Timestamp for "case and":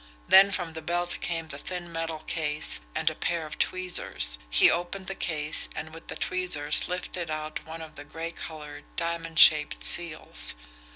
2.25-3.07, 5.13-5.93